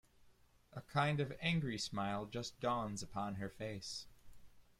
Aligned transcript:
A 0.73 0.81
kind 0.81 1.19
of 1.19 1.31
angry 1.39 1.77
smile 1.77 2.25
just 2.25 2.59
dawns 2.59 3.03
upon 3.03 3.35
her 3.35 3.49
face. 3.49 4.07